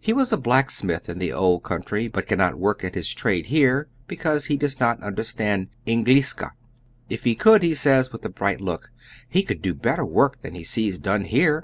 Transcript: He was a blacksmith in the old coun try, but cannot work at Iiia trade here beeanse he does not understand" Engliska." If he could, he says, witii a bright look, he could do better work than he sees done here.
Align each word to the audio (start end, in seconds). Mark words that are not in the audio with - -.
He 0.00 0.14
was 0.14 0.32
a 0.32 0.38
blacksmith 0.38 1.06
in 1.10 1.18
the 1.18 1.34
old 1.34 1.62
coun 1.62 1.82
try, 1.82 2.08
but 2.08 2.26
cannot 2.26 2.54
work 2.58 2.82
at 2.82 2.94
Iiia 2.94 3.14
trade 3.14 3.46
here 3.52 3.88
beeanse 4.08 4.46
he 4.46 4.56
does 4.56 4.80
not 4.80 5.02
understand" 5.02 5.68
Engliska." 5.86 6.52
If 7.10 7.24
he 7.24 7.34
could, 7.34 7.62
he 7.62 7.74
says, 7.74 8.08
witii 8.08 8.24
a 8.24 8.28
bright 8.30 8.62
look, 8.62 8.90
he 9.28 9.42
could 9.42 9.60
do 9.60 9.74
better 9.74 10.06
work 10.06 10.40
than 10.40 10.54
he 10.54 10.64
sees 10.64 10.98
done 10.98 11.26
here. 11.26 11.62